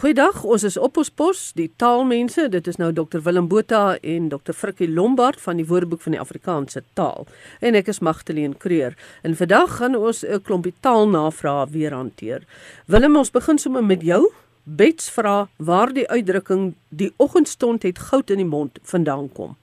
[0.00, 2.46] Goeiedag, ons is op ons pos, die taalmense.
[2.48, 6.20] Dit is nou Dr Willem Botha en Dr Frikkie Lombard van die Woordeboek van die
[6.22, 7.26] Afrikaanse Taal.
[7.60, 8.96] En ek is Magtleen Creur.
[9.20, 12.46] En vandag gaan ons 'n klompie taalnavrae weer hanteer.
[12.86, 14.32] Willem, ons begin sommer met jou.
[14.64, 19.56] Bets vra waar die uitdrukking die oggendstond het goud in die mond vandaan kom.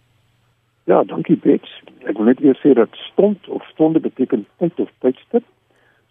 [0.83, 1.81] Ja, dankie Bets.
[2.05, 5.43] Ek wil net eers sê dat stond of stonde beteken tyd of tydstip.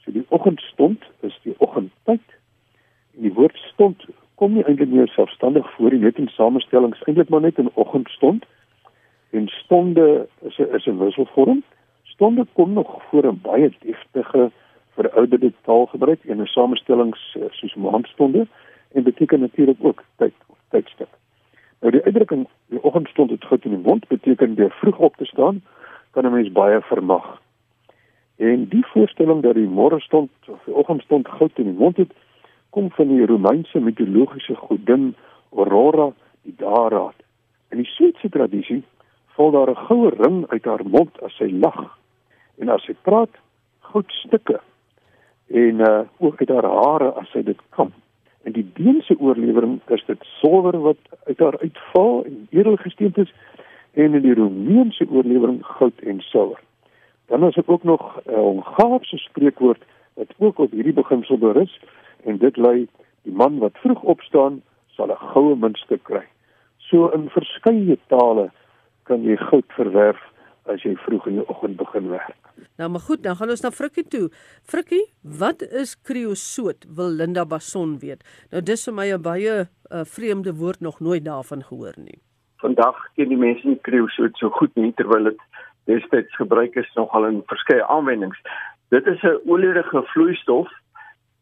[0.03, 2.36] So die oggendstond is die oggendtyd
[3.17, 4.05] die woord stond
[4.37, 8.45] kom nie eintlik meer selfstandig voor nie, net in samestellings eintlik maar net in oggendstond.
[9.31, 11.63] En stonde is 'n is 'n wisselvorm.
[12.03, 14.51] Stonde kom nog voor 'n baie deftige
[14.95, 18.47] verouderde taalgebruik in 'n samestellings eh, soos maandstonde
[18.93, 21.09] en beteken natuurlik ook tyd of tydstip.
[21.81, 25.25] Nou die uitdrukking die oggendstond het goed in die mond beteken deur vroeg op te
[25.25, 25.63] staan
[26.11, 27.41] kan 'n mens baie vermag.
[28.37, 32.13] En die voorstelling dat die môre stond of die oggendstond goed in die mond het,
[32.77, 35.15] kom van die Romeinse mitologiese godin
[35.57, 36.11] Aurora
[36.45, 37.17] die Daraad.
[37.73, 38.83] In die Sweedse tradisie
[39.37, 41.97] val daar 'n goue ring uit haar mond as sy lag
[42.61, 43.33] en as sy praat,
[43.81, 44.61] goudstukke
[45.49, 47.93] en uh ook uit haar hare as sy dit kam.
[48.45, 53.33] In die Deense oorlewering is dit silwer wat uit haar uitval en edelgesteentes
[53.93, 56.61] en in die Romeinse oorlewering goud en silwer.
[57.27, 59.83] Dan is dit ook nog 'n uh, Hongaarse spreekwoord
[60.15, 61.81] wat ook op hierdie beginsel berus
[62.27, 62.89] en dit lui
[63.27, 64.63] die man wat vroeg opstaan
[64.97, 66.25] sal 'n goue muntstuk kry.
[66.89, 68.51] So in verskeie tale
[69.05, 70.21] kan jy goud verwerf
[70.71, 72.37] as jy vroeg in die oggend begin werk.
[72.79, 74.29] Nou maar goed, dan gaan ons na Frikkie toe.
[74.63, 76.87] Frikkie, wat is kreosoot?
[76.97, 78.25] Wil Linda Bason weet.
[78.51, 82.19] Nou dis vir my 'n baie uh, vreemde woord nog nooit daarvan gehoor nie.
[82.57, 85.41] Vandag ken die mense nie kreosoot so goed nie terwyl dit
[85.85, 88.39] destyds gebruik is nogal in verskeie aanwendings.
[88.91, 90.69] Dit is 'n olierige vloeistof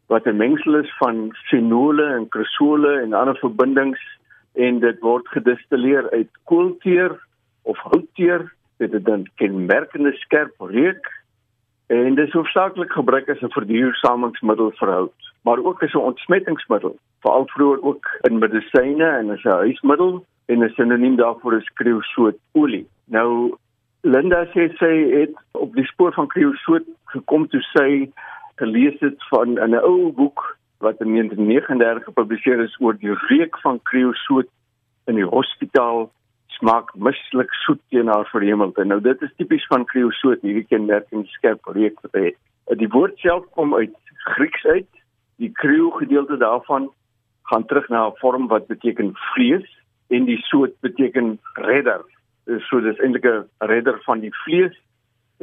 [0.07, 4.01] wat 'n mengsel is van fenole en krisole en ander verbindings
[4.53, 7.19] en dit word gedistilleer uit koolteer
[7.63, 8.53] of houtteer.
[8.77, 11.25] Dit het dan kenmerkende skerp reuk
[11.87, 16.97] en dit is hoofsaaklik gebruik as 'n verduursamingsmiddel vir hout maar ook as 'n ontsmettingsmiddel
[17.21, 22.87] veral vroeër ook in medisyne en as 'n huismiddel en 'n sinoniem daarvoor is kreosootolie
[23.05, 23.57] nou
[24.01, 28.11] Linda sê sy het op die spoor van kreosoot gekom toe sy
[28.57, 33.83] gelees het van 'n ou boek wat in 1939 gepubliseer is oor die reuk van
[33.83, 34.49] kreosoot
[35.07, 36.11] in die hospitaal
[36.47, 38.85] smaak mislik soet teen haar verhemelte.
[38.85, 42.39] Nou dit is tipies van kreosoot, hierdie kenmerkende skerp reuk wat hy het.
[42.79, 43.95] Die woord self kom uit
[44.25, 44.89] Grieks uit.
[45.37, 46.89] Die kreo gedeelte daarvan
[47.51, 49.67] gaan terug na 'n vorm wat beteken vlees
[50.09, 52.03] en die soot beteken redder.
[52.69, 54.77] So dis eintlik 'n redder van die vlees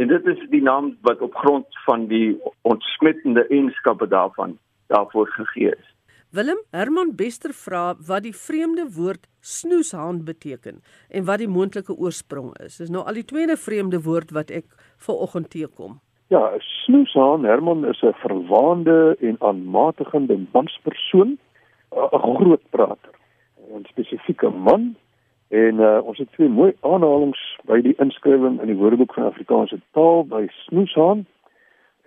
[0.01, 4.57] En dit is die naam wat op grond van die ontsmettende eienskappe daarvan
[4.87, 5.89] daarvoor gegee is.
[6.31, 10.79] Willem Herman Bester vra wat die vreemde woord snoeshaan beteken
[11.09, 12.79] en wat die moontlike oorsprong is.
[12.81, 14.65] Dis nou al die tweede vreemde woord wat ek
[15.05, 15.99] vanoggend teekom.
[16.33, 16.41] Ja,
[16.85, 21.37] snoeshaan Herman is 'n verwaande en aanmatigende manspersoon,
[21.93, 23.13] 'n groot prater.
[23.69, 24.95] 'n Spesifieke man
[25.51, 29.81] En uh, ons het twee mooi aanhalinge by die inskrywing in die Woordeboek van Afrikaanse
[29.91, 31.25] taal by Snoeshaan.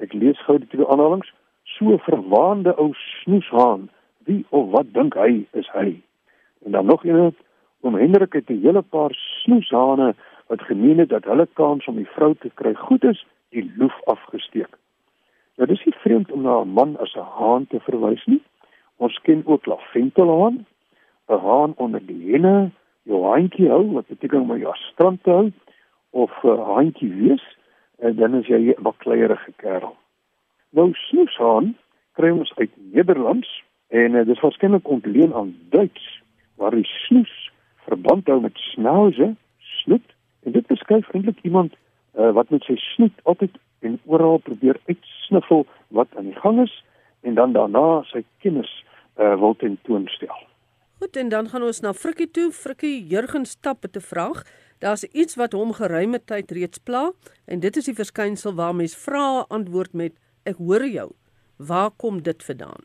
[0.01, 1.29] Ek lees gou die twee aanhalinge.
[1.77, 3.91] So verwaande ou Snoeshaan,
[4.25, 6.01] wie of wat dink hy is hy?
[6.65, 7.35] En dan nog een
[7.85, 9.13] om Hendrik het 'n hele paar
[9.45, 10.15] snoeshane
[10.47, 14.01] wat gemeen het dat hulle kans om die vrou te kry goed is, die loef
[14.05, 14.79] afgesteek.
[15.57, 18.43] Nou dis nie vreemd om na 'n man as 'n haan te verwys nie.
[18.97, 20.67] Ons ken ook laventelhaan,
[21.29, 22.71] 'n haan onder die henne
[23.05, 25.51] jou handjie hou wat beteken om jou strand te hou
[26.11, 27.45] of uh, handjie wees
[27.99, 29.97] en dan is jy 'n bakleierige kerel.
[30.71, 31.75] Nou snoeshaan
[32.13, 36.23] kry ons uit Nederlands en uh, dis waarskynlik ontleen aan Duits
[36.57, 37.51] waar die snoes
[37.85, 41.75] verband hou met snauze, snoet en dit beskryf eintlik iemand
[42.19, 46.85] uh, wat met sy snoet altyd en oral probeer uitsniffel wat aan die gang is
[47.21, 48.85] en dan daarna sy kennis
[49.19, 50.54] uh, wil tentoonstel.
[51.05, 52.47] Goed, en dan gaan ons na Frikkie toe.
[52.53, 54.43] Frikkie Jurgen stap met 'n vraag.
[54.79, 57.13] Daar's iets wat hom geruime tyd reeds pla
[57.45, 60.13] en dit is die verskynsel waar mens vra antwoord met
[60.45, 61.11] ek hoor jou.
[61.57, 62.83] Waar kom dit vandaan?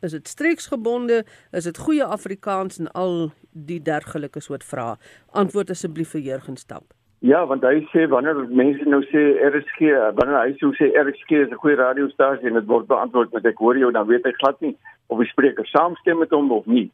[0.00, 1.24] Is dit streeksgebonde?
[1.52, 4.96] Is dit goeie Afrikaans en al die dergelike soort vrae?
[5.32, 6.84] Antwoord asseblief vir Jurgen stap.
[7.18, 9.78] Ja, want hy sê wanneer mense nou sê RSG,
[10.14, 13.56] wanneer hy sê, sê RSG is 'n goeie radiostasie en dit word beantwoord met ek
[13.56, 14.76] hoor jou, dan weet hy glad nie
[15.08, 16.90] of die spreker saamstem met hom of nie.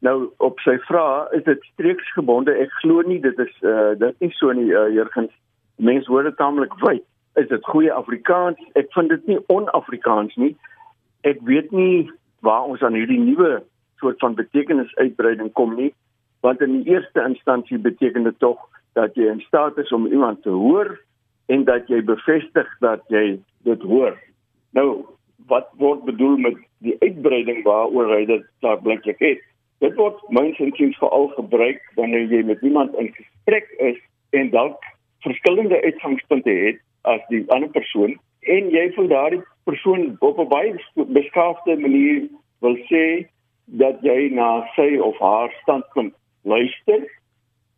[0.00, 2.54] Nou op sy vraag is dit streeksgebonde.
[2.56, 5.32] Ek glo nie dit is uh dit nie so nie uh, Jurgens.
[5.76, 7.04] Mense hoor dit taamlik wyd.
[7.40, 8.60] Is dit goeie Afrikaans?
[8.80, 10.54] Ek vind dit nie on-Afrikaans nie.
[11.28, 12.08] Ek weet nie
[12.40, 13.60] waar ons aan hierdie nuwe
[14.00, 15.90] soort van betekenisuitbreiding kom nie,
[16.40, 18.62] want in die eerste instansie beteken dit tog
[18.96, 20.94] dat jy in staat is om iemand te hoor
[21.52, 23.36] en dat jy bevestig dat jy
[23.68, 24.16] dit hoor.
[24.72, 25.04] Nou,
[25.52, 29.44] wat word bedoel met die uitbreiding waaroor hy dit daar blinklik het?
[29.80, 33.96] Dit word mensensiens veral gebruik wanneer jy met iemand in gesprek is
[34.36, 34.84] en dalk
[35.24, 40.74] verskillende uitgangspunte het as die ander persoon en jy voel daardie persoon op 'n baie
[41.16, 42.28] beskaafde manier
[42.60, 43.26] wil sê
[43.64, 47.08] dat jy na sy of haar standpunt luister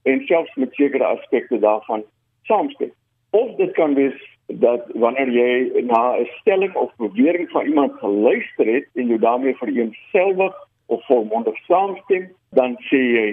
[0.02, 2.02] en selfs met sekere aspekte daarvan
[2.43, 2.90] saamstem.
[3.31, 8.66] Of dit kan wees dat wanneer jy na 'n stelling of bewering van iemand geluister
[8.66, 10.55] het en jy daarmee vereenselwig
[10.87, 13.29] of volmondig saamstem, dan sê jy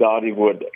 [0.00, 0.68] daardie woorde.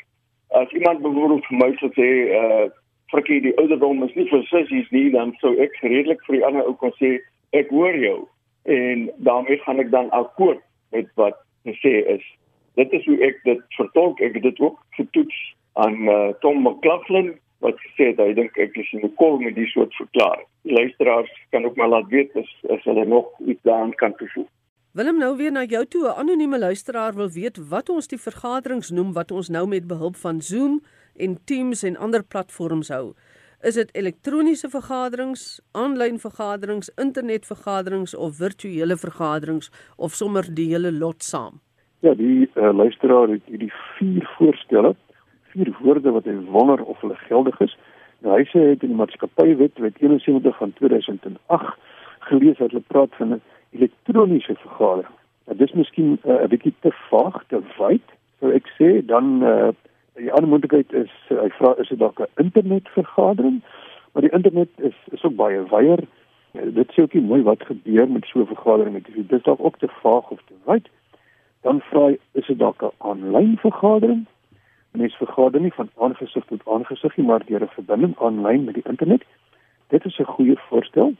[0.49, 2.11] As iemand byvoorbeeld vir my sê
[2.41, 2.71] uh
[3.13, 6.67] frikkie die ouderdom is nie vir sissies nie, dan sou ek redelik vir die ander
[6.67, 7.19] ou kon sê
[7.55, 8.17] ek hoor jou
[8.65, 10.63] en daarmee gaan ek dan akkoord
[10.97, 11.37] met wat
[11.69, 12.25] gesê is.
[12.81, 14.21] Dit is hoe ek dit vertolk.
[14.25, 15.37] Ek het dit ook getoets
[15.79, 17.35] aan uh, Tom McLaughlin
[17.65, 20.49] wat gesê het hy dink ek is in 'n kol met die soort verklaring.
[20.65, 24.49] Die luisteraars kan ook maar laat weet as as hulle nog iets daaraan kan toevoeg.
[24.95, 26.03] Willem nou weer na jou toe.
[26.07, 30.17] 'n Anonieme luisteraar wil weet wat ons die vergaderings noem wat ons nou met behulp
[30.17, 30.83] van Zoom
[31.17, 33.15] en Teams en ander platforms hou.
[33.61, 41.23] Is dit elektroniese vergaderings, aanlyn vergaderings, internetvergaderings of virtuele vergaderings of sommer die hele lot
[41.23, 41.61] saam?
[42.01, 44.95] Ja, die uh, luisteraar het hierdie vier voorstelle,
[45.43, 47.77] vier woorde wat hy wonder of hulle geldig is.
[48.21, 51.75] Nou, hy sê hy het in die maatskappywet wet 71 van 2008
[52.31, 53.43] gelees dat hulle praat van 'n
[53.75, 55.15] elektroniese vergadering.
[55.47, 58.07] Nou, dit is miskien uh, 'n bietjie te vaag, te wyd,
[58.41, 59.05] sou ek sê.
[59.07, 59.71] Dan uh,
[60.15, 63.63] die ander moontlikheid is hy vra is dit dalk 'n internetvergadering?
[64.13, 66.05] Maar die internet is is ook baie wyer.
[66.53, 69.27] Dit sê ook nie mooi wat gebeur met so 'n vergadering nie.
[69.27, 70.89] Dit is dalk ook te vaag of te wyd
[71.65, 74.25] dan vra hy is dit dalk 'n aanlyn vergadering?
[74.93, 78.89] Mens vergader nie van aangesig tot aangesig nie, maar deur 'n verbinding aanlyn met die
[78.93, 79.25] internet.
[79.89, 81.13] Dit is 'n goeie voorstel.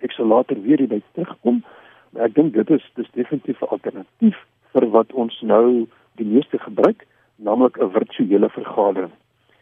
[0.00, 1.62] Ek sal later weer hierby terugkom,
[2.10, 4.38] maar ek dink dit is dis definitief 'n alternatief
[4.72, 5.86] vir wat ons nou
[6.16, 7.06] die meeste gebruik,
[7.36, 9.12] naamlik 'n virtuele vergadering.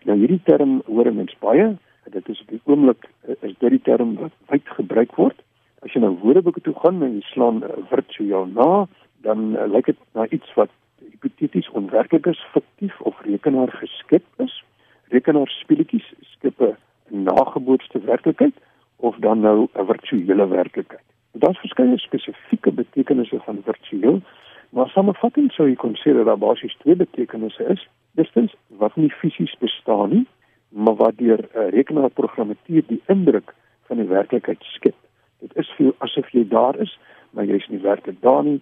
[0.05, 1.77] Nou hierdie term hoor mense baie,
[2.09, 3.09] dit is op die oomblik
[3.41, 5.39] is dit die term wat wyd gebruik word.
[5.83, 8.87] As jy nou woordeboeke toe gaan en jy slaan virtueel na,
[9.23, 10.71] dan uh, lyk dit na iets wat
[11.11, 14.63] hipoteties onwerklik is, fiktief of rekenaar geskep is.
[15.15, 16.77] Rekenaarspeletjies skep 'n
[17.25, 18.55] nagebootste werklikheid
[18.99, 21.07] of dan nou 'n virtuele werklikheid.
[21.33, 24.21] Daar's verskeie spesifieke betekenisse van virtueel,
[24.71, 27.89] maar samevattend sou jy kon sê dat daar basies twee betekenisse is.
[28.15, 30.27] Eerstens wat nie fisies bestaan nie,
[30.69, 33.55] maar wat deur 'n rekenaarprogrammatuur die indruk
[33.87, 34.97] van die werklikheid skep.
[35.41, 36.99] Dit is vir asof jy daar is,
[37.31, 38.61] maar jy's nie werklik daar nie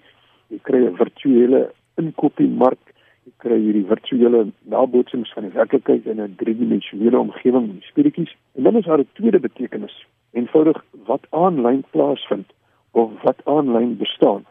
[0.50, 1.60] jy kry 'n virtuele
[1.98, 2.92] inkopiemark,
[3.26, 4.40] jy kry hierdie virtuele
[4.70, 8.36] nabootsings van die werklikheid in 'n driedimensionele omgewing met speletjies.
[8.54, 10.06] En dan is daar 'n tweede betekenis,
[10.36, 10.78] eenvoudig
[11.08, 12.52] wat aanlyn plaasvind
[12.90, 14.44] of wat aanlyn bestaan.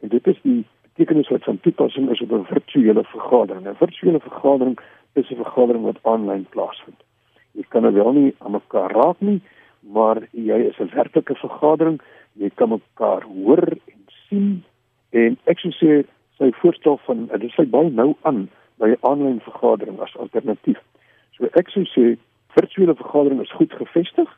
[0.00, 3.66] En dit is die betekenis wat van toepassing is op 'n virtuele vergadering.
[3.66, 4.78] 'n Virtuele vergadering
[5.12, 7.00] is 'n vergadering wat aanlyn plaasvind.
[7.52, 9.40] Jy kan nou wel nie aan mekaar raak nie,
[9.80, 12.00] maar jy is 'n werklike vergadering.
[12.32, 14.64] Jy kan mekaar hoor en sien
[15.10, 15.94] En ek sou sê
[16.38, 18.46] sy voorstel van dit sluit baie nou aan
[18.78, 20.78] by 'n aanlyn vergadering as alternatief.
[21.36, 22.16] So ek sou sê
[22.54, 24.30] virtuele vergadering is goed gevestig,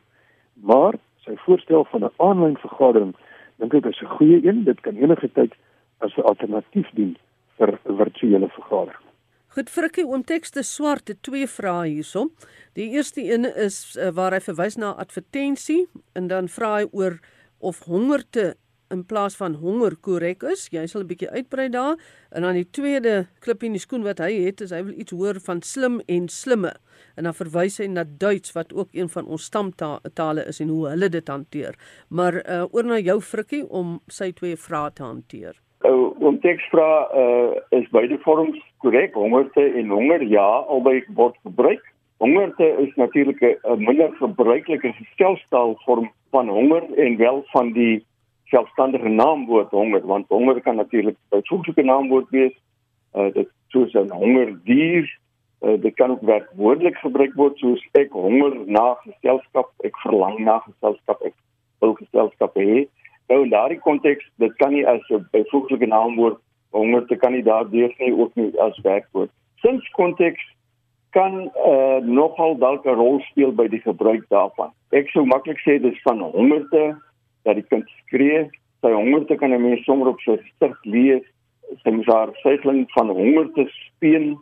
[0.53, 3.15] maar sy voorstel van 'n aanlyn vergadering
[3.57, 4.63] dink ek is 'n goeie een.
[4.63, 5.53] Dit kan enige tyd
[5.97, 7.17] as 'n alternatief dien
[7.57, 9.03] vir 'n virtuele vergadering.
[9.53, 12.31] Goed Frikkie, oom tekste swart het twee vrae hierso.
[12.73, 17.19] Die eerste een is uh, waar hy verwys na advertensie en dan vra hy oor
[17.59, 18.55] of hongerte
[18.93, 20.67] in plaas van honger korrek is.
[20.71, 21.97] Jy sal 'n bietjie uitbrei daar.
[22.31, 25.11] En dan die tweede klip in die skoen wat hy het, is hy wil iets
[25.11, 26.73] hoor van slim en slimme.
[27.17, 30.87] En dan verwys hy na Duits wat ook een van ons stamtale is en hoe
[30.89, 31.75] hulle dit hanteer.
[32.09, 35.59] Maar uh, oor na jou frikkie om sy twee vrae te hanteer.
[35.83, 39.13] Uh, om teksvra uh, is beide vorms korrek.
[39.13, 41.83] Hongerte en honger ja, albei word gebruik.
[42.23, 48.05] Hongerte is natuurlik 'n minder gebruikelike gestelstalvorm van honger en wel van die
[48.53, 52.55] selfstandige naamwoord honger want honger kan natuurlik 'n byvoeglike naamwoord wees.
[53.17, 55.05] Uh dit soos 'n hongerdier.
[55.61, 60.59] Uh dit kan ook werkwoordelik gebruik word soos ek honger na geselskap, ek verlang na
[60.67, 61.35] geselskap, ek
[61.79, 62.87] wil geselskap hê.
[63.27, 66.39] Nou in daardie konteks, dit kan nie as 'n byvoeglike naamwoord
[66.71, 69.31] honger te kandidaat wees nie ook nie as werkwoord.
[69.61, 70.43] Sins konteks
[71.09, 74.71] kan uh nogal dalk 'n rol speel by die gebruik daarvan.
[74.89, 76.97] Ek sou maklik sê dis van hongerte
[77.43, 78.49] dat die kind skree,
[78.81, 81.23] sy hongerte kan 'n mens sommer op sy stig lees
[81.81, 84.33] sy moes haar suigling van honger te speen.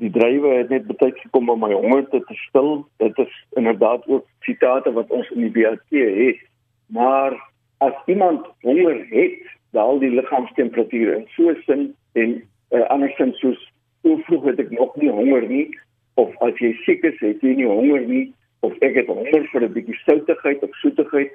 [0.00, 2.86] Die drywe het net betyds gekom om my honger te, te stil.
[3.02, 6.40] Dit is inderdaad ook sitate wat ons in die BAT het.
[6.86, 7.36] Maar
[7.84, 9.42] as iemand honger het,
[9.76, 13.60] daal die liggaamstemperatuur in so 'n sin en uh, andersins soos
[14.02, 15.68] hoe vroeg het ek nog nie honger nie
[16.14, 19.62] of as jy siek is, het jy nie honger nie of ek het honger vir
[19.62, 21.30] 'n bietjie soutigheid of soetigheid.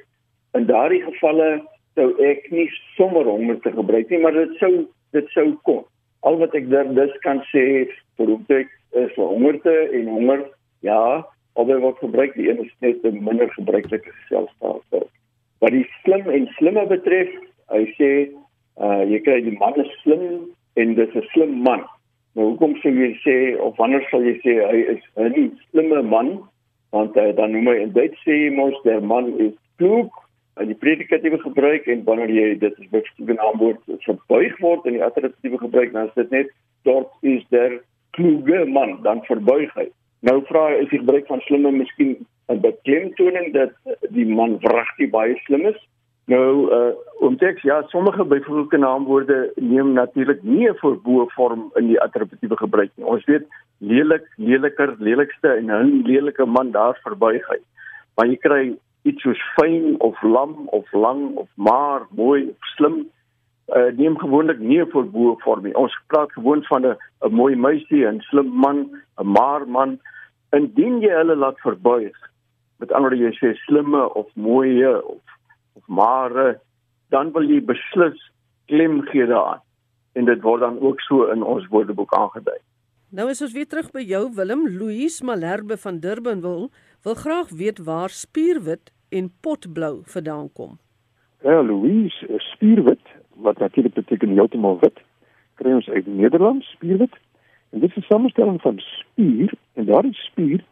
[0.55, 1.50] In daardie gevalle
[2.00, 4.71] sou ek nie sommer honger te gebruik nie, maar dit sou
[5.15, 5.83] dit sou kon.
[6.27, 7.63] Al wat ek daar dus kan sê
[8.19, 10.45] vir dit is vir hongerte en honger,
[10.88, 11.00] ja,
[11.59, 14.79] albei word gebruik, die een is net 'n minder gebruikelike selfstaan.
[15.59, 17.31] Wat die slim en slimme betref,
[17.71, 18.09] hy sê
[18.79, 21.83] uh jy kry die man is slim en dis 'n slim man.
[22.35, 26.39] Nou hoekom sê jy sê of wanneer sal jy sê hy is 'n slimme man?
[26.91, 30.12] Want uh, dan noem hy in Duits sê mos der man is klug
[30.62, 35.03] in die predikatiewe gebruik en wanneer jy dit as beskrywe naamwoord verbuig word in die
[35.03, 36.53] attribuutiewe gebruik dan is dit net
[36.88, 37.81] dort is der
[38.15, 39.89] kluge man dan verbuig hy.
[40.25, 42.15] Nou vra is die gebruik van slimme miskien
[42.50, 43.74] 'n beklemtoning dat
[44.15, 45.79] die man wragtig baie slim is?
[46.25, 46.93] Nou uh
[47.25, 52.57] om teks ja sommige byvoeglike naamwoorde neem natuurlik nie 'n voorbo vorm in die attribuutiewe
[52.57, 53.05] gebruik nie.
[53.05, 53.45] Ons weet
[53.79, 57.59] lelik leliker lelikste en 'n lelike man daar verbuig hy.
[58.15, 63.05] Maar jy kry iets soos fyn of lam of lang of maar mooi of slim
[63.67, 65.75] uh, neem gewoonlik nie voor bo vorm nie.
[65.75, 68.89] Ons praat gewoon van 'n 'n mooi meisie, 'n slim man,
[69.21, 70.00] 'n maar man.
[70.51, 72.17] Indien jy hulle laat verbuig,
[72.77, 75.21] met ander woorde jy sê slimme of mooie of
[75.74, 76.59] of mare,
[77.09, 78.31] dan wil jy beslis
[78.65, 79.62] klem gee daaraan.
[80.13, 82.59] En dit word dan ook so in ons woordeboek aangedui.
[83.09, 86.71] Nou is ons weer terug by jou Willem Louise Malherbe van Durban wil
[87.05, 90.79] wil graag weet waar spierwit en potblou vandaan kom.
[91.43, 94.97] Ja, Louise, spierwit wat natuurlik beteken heeltemal wit,
[95.62, 97.13] kry ons uit Nederlands spierwit.
[97.69, 100.63] En dit is 'n samestelling van spier en daardie spier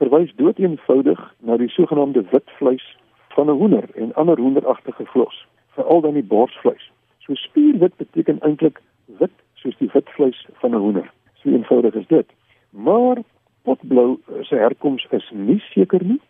[0.00, 2.96] verwys doeteenvoudig na die sogenaamde wit vleis
[3.28, 6.90] van 'n hoender en ander hoenderagtige vleis, veral dan die borsvleis.
[7.18, 11.12] So spierwit beteken eintlik wit soos die wit vleis van 'n hoender.
[11.42, 12.26] So eenvoudig is dit.
[12.70, 13.22] Maar
[13.62, 16.20] potblou se herkoms is nie seker nie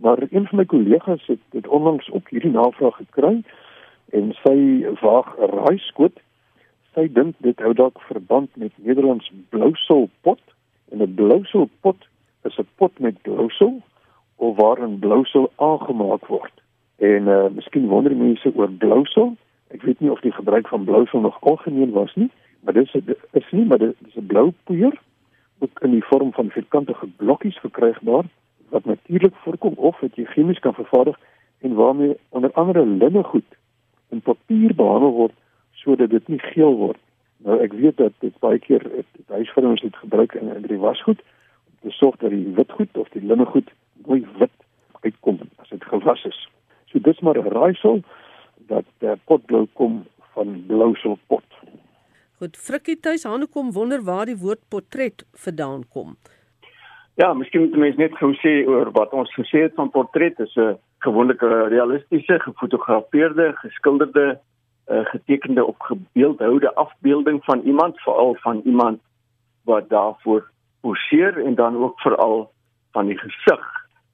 [0.00, 3.42] maar een van my kollegas het dit onlangs op hierdie navraag gekry
[4.10, 6.20] en sy waag 'n raaiskoot.
[6.94, 10.40] Sy dink dit hou dalk verband met Nederlands blousel pot
[10.90, 12.08] en 'n blousel pot
[12.44, 13.82] is 'n pot met blousel
[14.36, 16.52] of waarin blousel aangemaak word.
[16.96, 19.36] En uh miskien wonder mense oor blousel.
[19.68, 22.30] Ek weet nie of die gebruik van blousel nog algemeen was nie,
[22.60, 25.00] maar dit is is nie maar dit is 'n blou poeier
[25.58, 28.24] ook in die vorm van vierkantige blokkies verkrygbaar
[28.68, 31.18] wat natuurlik voorkom of wat jy chemies kan vervaardig
[31.58, 33.50] en waarmee onder andere linnegoed
[34.08, 35.32] in papier behandel word
[35.72, 36.98] sodat dit nie geel word.
[37.36, 41.20] Nou ek weet dat dit baie keer dit huisvrouens dit gebruik in in die wasgoed
[41.68, 43.70] om te sorg dat die witgoed of die linnegoed
[44.06, 44.56] mooi wit
[45.00, 46.40] uitkom as dit gewas is.
[46.92, 48.02] So dis maar 'n raaisel
[48.66, 51.44] dat die potblou kom van blousel pot.
[52.40, 56.14] Goed, Frikkie tuis hande kom wonder waar die woord portret vandaan kom.
[57.20, 60.54] Ja, miskien moet mense net gou sê oor wat ons gesê het van portret is
[60.56, 61.36] 'n gewone
[61.74, 64.40] realistiese, gefotografeerde, geskilderde,
[64.88, 69.00] uh, getekende of gebeeldhoude afbeelding van iemand, veral van iemand
[69.64, 72.50] wat daarvoor poseer en dan ook veral
[72.92, 73.64] van die gesig.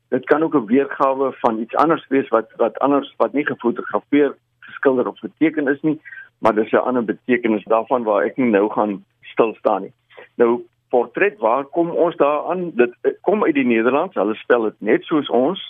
[0.08, 4.34] Dit kan ook 'n weergawe van iets anders wees wat wat anders wat nie gefotografeer,
[4.60, 6.00] geskilder of geteken is nie,
[6.38, 9.92] maar dis 'n ander betekenis daarvan waar ek nie nou gaan stil staan nie.
[10.34, 14.14] Nou portret waar kom ons daaraan dit eh, kom uit die Nederlands.
[14.14, 15.60] Hulle spel dit net soos ons.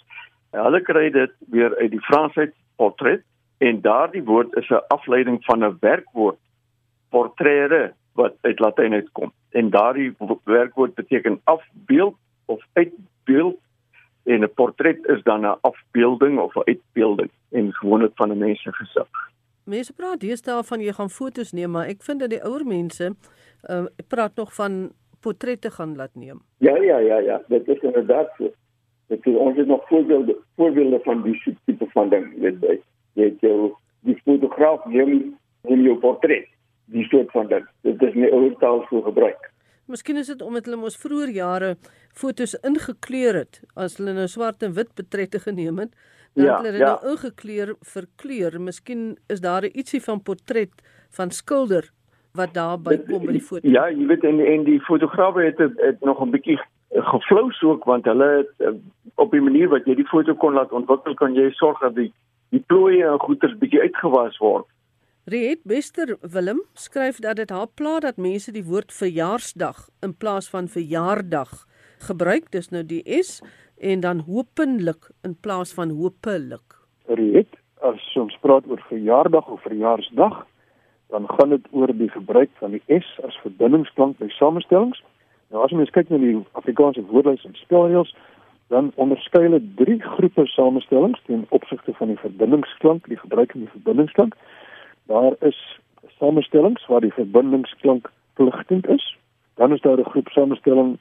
[0.50, 3.22] Hulle kry dit weer uit die Frans uit portret.
[3.58, 6.38] En daardie woord is 'n afleiding van 'n werkwoord
[7.10, 9.32] portrere wat uit Latyn uitkom.
[9.50, 13.58] En daardie werkwoord beteken afbeeld of uitbeeld.
[14.24, 18.62] En 'n portret is dan 'n afbeelding of 'n uitbeelding en gewoonlik van 'n mens
[18.62, 19.08] se gesig
[19.66, 23.08] Mense praat deesdae van jy gaan fotos neem maar ek vind dat die ouer mense
[23.10, 24.76] uh, praat nog van
[25.26, 26.38] portrette gaan laat neem.
[26.62, 28.52] Ja ja ja ja, dit is inderdaad so.
[29.10, 32.78] Dit is ons het nog voorbeelde voorbeelde van die tipe van ding, weet jy.
[33.18, 33.72] Jy het jou
[34.06, 35.34] die fotograaf neem
[35.66, 36.46] neem jou portret.
[36.94, 37.66] Die soort van ding.
[37.82, 39.50] Dit is nie oortaal so gebruik.
[39.90, 41.74] Miskien is dit omdat hulle mos vroeër jare
[42.16, 45.92] fotos ingekleur het as hulle nou swart en wit portrette geneem het.
[46.36, 46.94] Dan ja, hulle ja.
[46.94, 48.60] nou ingekleur vir kleur.
[48.60, 50.82] Miskien is daar ietsie van portret
[51.16, 51.90] van skilder
[52.36, 53.68] wat daar by kom by die foto.
[53.68, 56.58] Ja, jy weet en en die fotograwe het, het, het nog 'n bietjie
[56.92, 58.74] geflous ook want hulle het, eh,
[59.14, 62.12] op 'n manier wat jy die foto kon laat ontwikkel kan jy sorg dat die
[62.50, 64.66] die plooie en goeters bietjie uitgewas word.
[65.24, 70.48] Riet Bester Willem skryf dat dit haar pla dat mense die woord verjaarsdag in plaas
[70.50, 71.65] van verjaardag
[71.98, 72.50] gebruik.
[72.50, 73.40] Dis nou die S
[73.78, 76.76] en dan hopelik in plaas van hopelik.
[77.06, 80.46] Riet, as ons praat oor verjaardag of verjaarsdag,
[81.08, 85.02] dan gaan dit oor die gebruik van die S as verbindingsklank by samestellings.
[85.54, 88.14] Nou as ons kyk na die Afrikaanse woordelys en spelreëls,
[88.74, 93.70] dan onderskei hulle drie groepe samestellings ten opsigte van die verbindingsklank, die gebruik van die
[93.70, 94.34] verbindingsklank.
[95.06, 95.58] Daar is
[96.18, 99.16] samestellings waar die verbindingsklank pligtend is.
[99.54, 100.98] Dan is daar 'n groep samestelling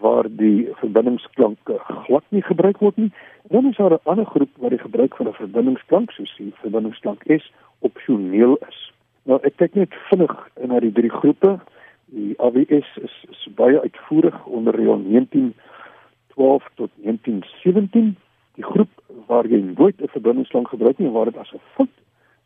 [0.00, 1.58] waar die verbindingsklank
[2.06, 3.12] glad nie gebruik word nie.
[3.48, 7.22] Dan is daar 'n ander groep waar die gebruik van 'n verbindingsklank soos die verbindingsklank
[7.26, 8.92] S opsioneel is.
[9.22, 10.34] Nou ek kyk net vinnig
[10.66, 11.58] na die drie groepe.
[12.06, 18.16] Die AWS is, is baie uitvoerig onder reël 1912 tot 1917.
[18.54, 18.88] Die groep
[19.26, 21.94] waar jy nooit 'n verbindingsklank gebruik nie, waar dit as 'n fout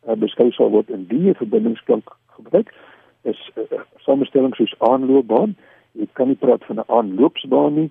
[0.07, 2.73] uh, beskou sal word in die verbindingsklank gebruik,
[3.21, 5.55] is uh, uh, samestelling soos aanloopbaan.
[5.93, 7.89] Jy kan nie praat van 'n aanloopsbaan nie.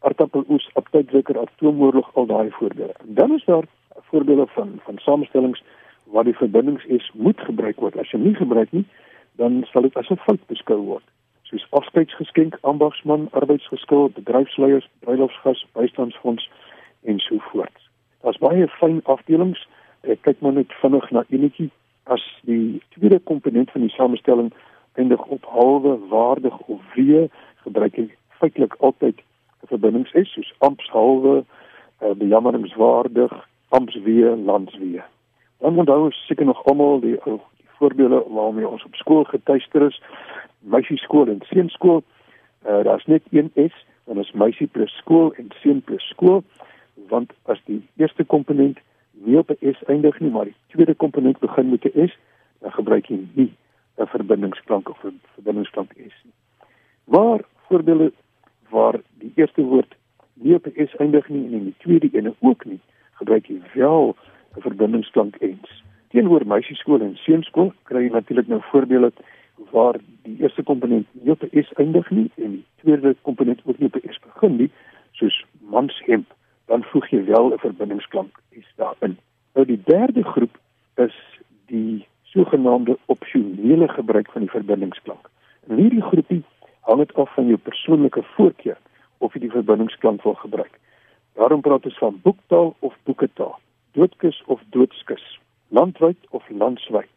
[0.00, 2.94] Aardappeloes, aptydwekker, atoomoorlog, al daai voorbeelde.
[3.06, 3.64] En dan is daar
[4.10, 5.62] voorbeelde van van samestellings
[6.04, 7.98] waar die verbindings is moet gebruik word.
[7.98, 8.84] As jy nie gebruik nie,
[9.36, 11.04] dan sal dit as 'n fout beskou word.
[11.42, 16.50] Soos afskeidsgeskenk, ambagsman, arbeidsgeskil, bedryfsleiers, bruilofsgas, bystandsfonds
[17.02, 17.78] en so voort.
[18.20, 19.68] Daar's baie fyn afdelings.
[20.00, 21.70] Ek kyk maar net vinnig na enetjie
[22.04, 24.52] as die tweede komponent van die samestelling
[24.94, 27.30] eindig op halwe waardig of wee
[27.64, 28.08] gebruik jy
[28.40, 29.22] feitelik altyd
[29.62, 31.44] 'n verbindings is soos ampshalwe,
[32.02, 35.02] uh, bejammeringswaardig, ampswee, landswee.
[35.58, 40.02] Dan onthou ons seker nog almal die, die voorbeelde waarmee ons op skool getuister is.
[40.58, 42.02] Meisie skool en seun skool.
[42.66, 46.42] Uh, Daar's net een S, dan is meisie plus skool en seun plus skool,
[47.08, 48.78] want as die eerste komponent
[49.12, 52.18] nie op 'n S eindig nie, maar die tweede komponent begin met 'n S,
[52.60, 53.52] dan gebruik jy nie
[53.98, 56.34] 'n verbindingsklank of 'n verbindingsklank S nie.
[57.04, 58.12] Waar voorbeelde
[58.68, 59.94] waar die eerste woord
[60.34, 62.80] nie op 'n S eindig nie en die tweede ene ook nie,
[63.12, 64.16] gebruik jy wel
[64.56, 65.82] 'n verbindingsklank ens.
[66.08, 69.12] Teenoor meisieskool en seunskool kry jy natuurlik nou voorbeelde
[69.70, 73.78] waar die eerste komponent nie op 'n S eindig nie en die tweede komponent ook
[73.78, 74.70] nie op 'n S begin nie,
[75.12, 76.34] soos manshemp,
[76.66, 79.18] dan voeg jy wel 'n verbindingsklank S daarin.
[79.54, 80.58] Nou die derde groep
[80.94, 81.14] is
[81.66, 85.28] die sogenaamde opsionele gebruik van die verbindingsklank.
[85.68, 86.42] En hierdie groepie
[86.80, 88.78] hang dit af van jou persoonlike voorkeur
[89.18, 90.78] of jy die verbindingsklank wil gebruik.
[91.38, 93.58] Daarom praat ons van boektaal of boeketaal
[93.92, 97.10] doodkus of doodskus, landwyd of landswyd,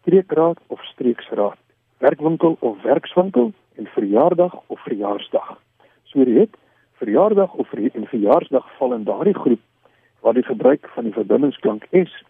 [0.00, 1.58] streekraad of streeksraad,
[1.98, 5.58] werkwinkel of werkswinkel en verjaardag of verjaarsdag.
[6.04, 6.50] So dit
[6.98, 9.60] verjaardag of en verjaarsdag val in daardie groep
[10.20, 12.24] waar die gebruik van die verbindingsklank S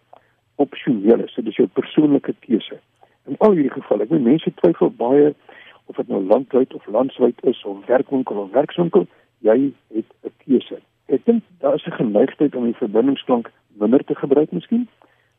[0.57, 1.33] opsioneel is.
[1.35, 2.79] Dit is jou persoonlike keuse.
[3.27, 5.33] In al hierdie gevalle, ek weet mense twyfel baie
[5.87, 9.07] of dit nou landwyd of landswyd is of werkwinkel of werkswinkel,
[9.45, 10.79] jy het 'n keuse.
[11.07, 14.87] Ek dink daar is 'n geneigtheid om die verbindingsklank minder te gebruik miskien.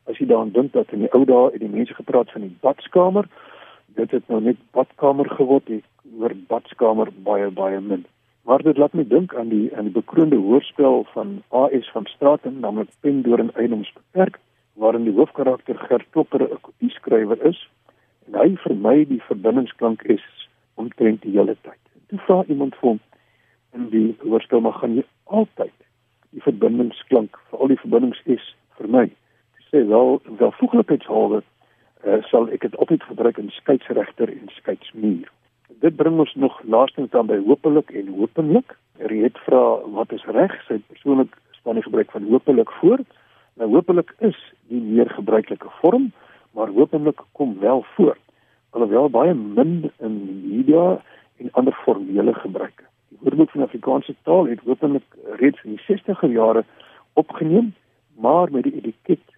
[0.09, 2.55] As jy daaraan dink dat in die ou dae het die mense gepraat van die
[2.61, 3.27] badkamer,
[3.95, 5.83] dit het nou net badkamer geword, die
[6.17, 8.05] woord badkamer baie baie min.
[8.43, 12.59] Maar dit laat my dink aan die aan die bekroonde hoorspel van AS van Straten,
[12.59, 14.39] naamlik Pendoring Eenoms beperk,
[14.79, 17.59] waarin die hoofkarakter Gert Klopper 'n kopieskrywer is
[18.27, 20.25] en hy vermy die verbindingsklank is
[20.75, 21.83] omtrent die hele tyd.
[22.07, 22.99] Toe vra iemand vir hom
[23.73, 25.75] in die hoorspel maar gaan jy altyd
[26.31, 28.45] die verbindingsklank vir al die verbindings is
[28.77, 29.05] vir my.
[29.59, 35.27] Ek sê wel wel voeglikheidshalwe uh, sal ek dit altyd gebruik in skeidsregter en skeidsmuur.
[35.83, 38.75] Dit bring ons nog laastens dan by hopelik en hopelik.
[39.11, 39.63] Riet vra
[39.95, 40.55] wat is reg?
[40.67, 43.03] Sy persoonlik staan die gebruik van hopelik voor.
[43.59, 44.37] Nou hopelik is
[44.71, 46.11] die meer gebruikelike vorm,
[46.55, 48.15] maar hopelik kom wel voor.
[48.69, 50.15] Alhoewel baie min in
[50.47, 51.01] media
[51.37, 52.87] en ander formele gebruike.
[53.19, 55.03] Woordeboek van Afrikaanse taal het hopelik
[55.43, 56.63] reeds in die 60er jare
[57.19, 57.73] opgeneem,
[58.15, 59.35] maar met die etiket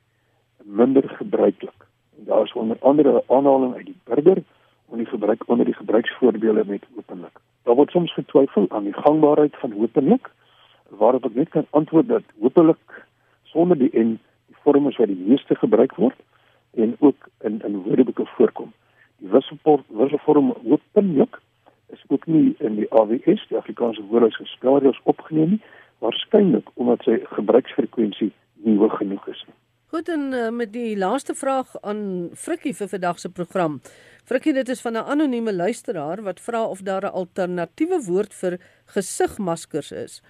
[0.63, 1.87] minder gebruiklik.
[2.17, 4.43] En daar is onder andere aanhaling uit die burger
[4.85, 7.39] om die gebruik onder die gebruiksvoorbeelde met hopelik.
[7.63, 10.29] Daar word soms getwyfel aan die gangbaarheid van hopelik,
[10.89, 13.07] waarop ek net kan antwoord dat hopelik
[13.51, 16.17] sonder die en die vorm is wat die meeste gebruik word
[16.73, 18.73] en ook in in woordeboeke voorkom.
[19.21, 21.39] Die wisselvorm hopelik
[21.91, 25.63] is ook nie in die AWS, die Afrikaanse Woordelys gespelreëls opgeneem nie,
[26.01, 28.31] waarskynlik omdat sy gebruiksfrekwensie
[28.65, 29.57] nie hoog genoeg is nie.
[29.91, 33.81] Goed en uh, met die laaste vraag aan Frikkie vir vandag se program.
[34.23, 38.59] Frikkie, dit is van 'n anonieme luisteraar wat vra of daar 'n alternatiewe woord vir
[38.85, 40.21] gesigmaskers is.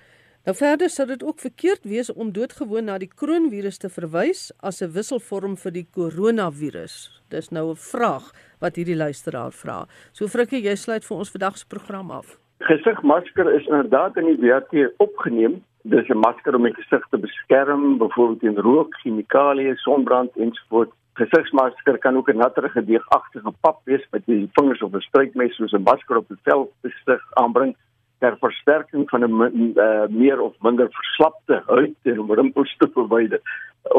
[0.41, 4.81] Nou verder sou dit ook verkeerd wees om doodgewoon na die kroonvirus te verwys as
[4.81, 6.95] 'n wisselvorm vir die koronavirus.
[7.29, 9.85] Dis nou 'n vraag wat hierdie luisteraar vra.
[10.11, 12.39] So Frikkie, jy sluit vir ons vandag se program af.
[12.59, 15.63] Gesigmasker is inderdaad in die WAT opgeneem.
[15.83, 20.91] Dis 'n masker om die gesig te beskerm, byvoorbeeld teen rook, chemikalieë, sonbrand ensovoorts.
[21.13, 25.73] Gesigsmasker kan ook 'n natterige deegagtige pap wees met die vingers of 'n strykmes soos
[25.73, 27.75] 'n masker op die vel besig aanbring
[28.21, 33.41] ter versterking van 'n uh, meer of minder verslapte huid en om rimpels te verwyder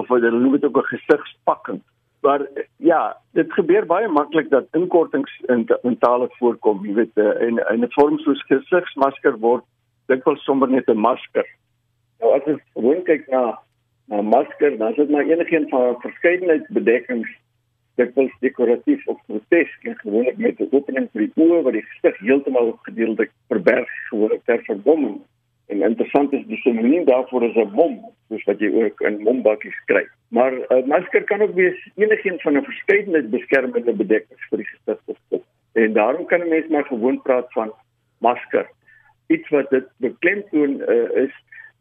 [0.00, 1.80] of hulle noem dit ook 'n gesigspakking.
[2.22, 7.58] Maar ja, dit gebeur baie maklik dat inkortings in mentale voorkom, jy weet, uh, en
[7.74, 9.64] in 'n vorm soos gesigsmasker word
[10.06, 11.46] dikwels sommer net 'n masker.
[12.20, 13.58] Nou as jy kyk na
[14.08, 17.28] 'n masker, dan is dit maar enigiets van verskeidenheid bedekkings
[18.00, 22.18] dikwels dekoratief of grotesk en gewoonlik met 'n opening vir die oë wat die gesig
[22.18, 25.20] heeltemal gedeeltelik verberg gewoonlik ter verbomming.
[25.66, 27.94] En interessant is die sinoniem daarvoor is 'n mom,
[28.28, 30.06] soos wat jy ook in mombakkies kry.
[30.28, 34.66] Maar 'n uh, masker kan ook wees enigiets van 'n verskeidenheid beskermende bedekkings vir die
[34.66, 35.44] gesig of kop.
[35.72, 37.72] En daarom kan 'n mens maar gewoon praat van
[38.18, 38.66] masker.
[39.26, 41.34] Iets wat dit beklemtoon uh, is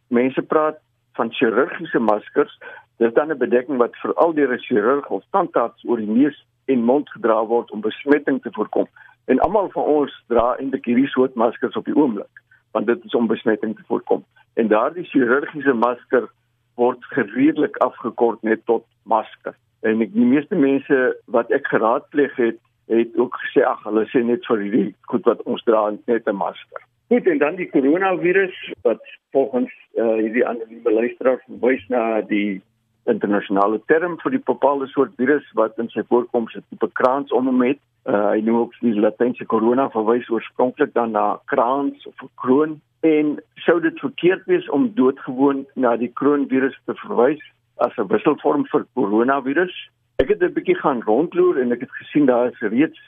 [0.08, 0.80] mense praat
[1.14, 2.60] van chirurgiese maskers
[3.02, 6.84] Dis dan 'n bedekking wat veral deur 'n chirurg of tandarts oor die neus en
[6.84, 8.88] mond gedra word om besmetting te voorkom.
[9.26, 12.36] En almal van ons dra eintlik hierdie soort maskers op die oomblik,
[12.72, 14.24] want dit is om besmetting te voorkom.
[14.54, 16.30] En daardie chirurgiese masker
[16.76, 19.56] word gereedelik afgekort net tot masker.
[19.82, 24.22] En ek die meeste mense wat ek geraadpleeg het, het ook gesê ag, hulle sê
[24.24, 26.82] net vir hierdie goed wat ons dra net 'n masker.
[27.08, 32.62] Goed, en dan die koronavirus wat volgens uh, hierdie anonieme luisteraar verwys na die
[33.10, 37.46] internasionale term vir die bepaalde soort virus wat in sy voorkoms 'n tipe kraans om
[37.46, 37.80] hom het.
[38.06, 43.40] Uh, hy noem ook die latynse corona verwys oorspronklik dan na kraans of kroon en
[43.56, 47.42] sou dit verkeerd wees om doodgewoon na die kroonvirus te verwys
[47.78, 49.74] as 'n wisselvorm vir koronavirus.
[50.18, 53.00] Ek het 'n bietjie gaan rondloer en ek het gesien daar is reeds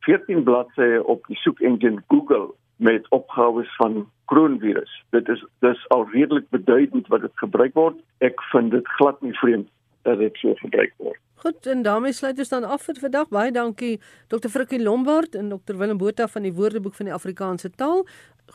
[0.00, 4.92] 14 bladsye op die soek engine Google met opgawes van kroonvirus.
[5.10, 7.96] Dit is dis al redelik beduidend wat dit gebruik word.
[8.18, 9.68] Ek vind dit glad nie vreemd
[10.02, 11.20] dat dit so gebruik word.
[11.38, 13.28] Goed, en daarmee sluit ons dan af vir vandag.
[13.30, 14.50] Baie dankie Dr.
[14.50, 15.76] Frikkie Lombard en Dr.
[15.78, 18.06] Willem Botha van die Woordeboek van die Afrikaanse taal.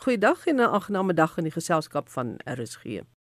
[0.03, 3.03] Goeiedag en 'n aangename dag in die geselskap van RSG.